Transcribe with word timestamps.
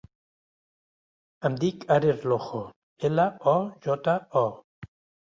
Em 1.49 1.57
dic 1.63 1.83
Ares 1.95 2.23
Lojo: 2.31 2.61
ela, 3.09 3.25
o, 3.53 3.53
jota, 3.89 4.17
o. 4.43 4.89